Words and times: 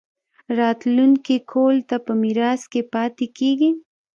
راتلونکي 0.59 1.35
کهول 1.51 1.77
ته 1.89 1.95
پۀ 2.05 2.13
ميراث 2.23 2.61
کښې 2.71 2.81
پاتې 2.93 3.25
کيږي 3.37 3.71